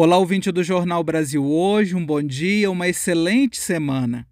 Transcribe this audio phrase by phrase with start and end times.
[0.00, 4.28] Olá, ouvinte do Jornal Brasil Hoje, um bom dia, uma excelente semana.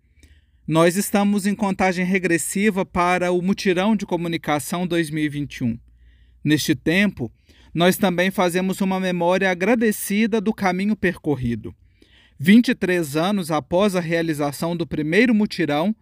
[0.65, 5.77] Nós estamos em contagem regressiva para o Mutirão de Comunicação 2021.
[6.45, 7.33] Neste tempo,
[7.75, 11.75] nós também fazemos uma memória agradecida do caminho percorrido.
[12.39, 15.93] 23 anos após a realização do primeiro mutirão,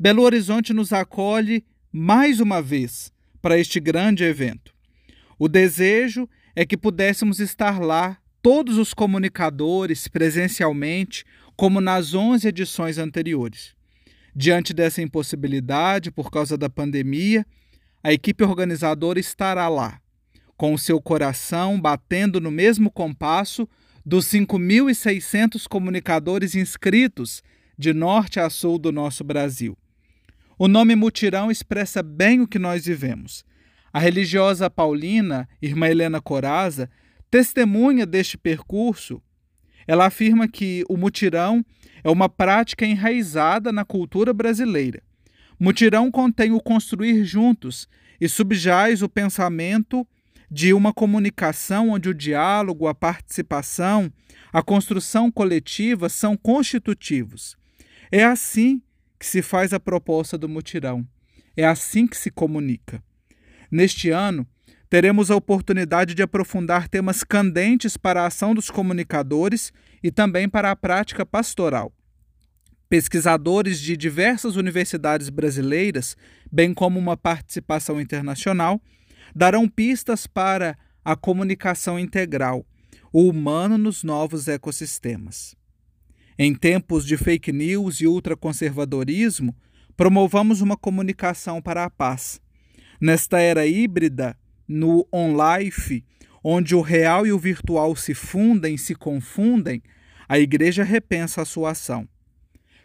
[0.00, 4.72] Belo Horizonte nos acolhe mais uma vez para este grande evento.
[5.38, 6.26] O desejo
[6.56, 11.24] é que pudéssemos estar lá, todos os comunicadores, presencialmente,
[11.56, 13.74] como nas 11 edições anteriores.
[14.34, 17.46] Diante dessa impossibilidade, por causa da pandemia,
[18.02, 20.00] a equipe organizadora estará lá,
[20.56, 23.68] com o seu coração batendo no mesmo compasso
[24.04, 27.42] dos 5.600 comunicadores inscritos
[27.78, 29.78] de norte a sul do nosso Brasil.
[30.58, 33.44] O nome mutirão expressa bem o que nós vivemos.
[33.92, 36.90] A religiosa paulina, irmã Helena Coraza,
[37.32, 39.22] testemunha deste percurso.
[39.86, 41.64] Ela afirma que o mutirão
[42.04, 45.02] é uma prática enraizada na cultura brasileira.
[45.58, 47.88] Mutirão contém o construir juntos
[48.20, 50.06] e subjaz o pensamento
[50.50, 54.12] de uma comunicação onde o diálogo, a participação,
[54.52, 57.56] a construção coletiva são constitutivos.
[58.10, 58.82] É assim
[59.18, 61.02] que se faz a proposta do mutirão.
[61.56, 63.02] É assim que se comunica.
[63.70, 64.46] Neste ano,
[64.92, 70.70] teremos a oportunidade de aprofundar temas candentes para a ação dos comunicadores e também para
[70.70, 71.90] a prática pastoral.
[72.90, 76.14] Pesquisadores de diversas universidades brasileiras,
[76.52, 78.82] bem como uma participação internacional,
[79.34, 82.62] darão pistas para a comunicação integral,
[83.10, 85.56] o humano nos novos ecossistemas.
[86.38, 89.56] Em tempos de fake news e ultraconservadorismo,
[89.96, 92.42] promovamos uma comunicação para a paz.
[93.00, 96.04] Nesta era híbrida, no on-life,
[96.42, 99.82] onde o real e o virtual se fundem, se confundem,
[100.28, 102.08] a Igreja repensa a sua ação.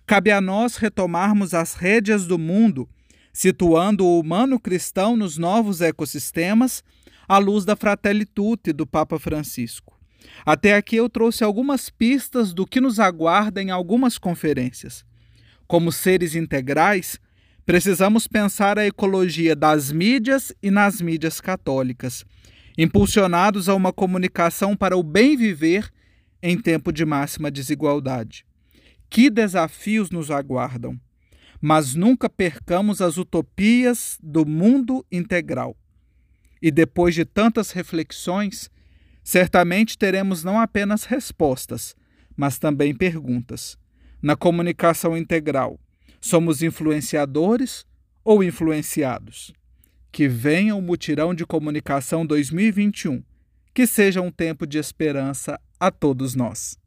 [0.06, 2.88] Cabe a nós retomarmos as rédeas do mundo,
[3.34, 6.84] situando o humano cristão nos novos ecossistemas,
[7.28, 10.00] à luz da Fratelli Tutti do Papa Francisco.
[10.46, 15.06] Até aqui eu trouxe algumas pistas do que nos aguarda em algumas conferências.
[15.68, 17.20] Como seres integrais,
[17.68, 22.24] precisamos pensar a ecologia das mídias e nas mídias católicas,
[22.78, 25.92] impulsionados a uma comunicação para o bem viver
[26.42, 28.46] em tempo de máxima desigualdade.
[29.10, 30.98] Que desafios nos aguardam!
[31.60, 35.76] Mas nunca percamos as utopias do mundo integral.
[36.62, 38.70] E depois de tantas reflexões,
[39.22, 41.98] certamente teremos não apenas respostas,
[42.34, 43.78] mas também perguntas.
[44.22, 45.78] Na comunicação integral,
[46.20, 47.86] Somos influenciadores
[48.24, 49.54] ou influenciados?
[50.12, 53.24] Que venha o Mutirão de Comunicação 2021,
[53.74, 56.78] que seja um tempo de esperança a todos nós.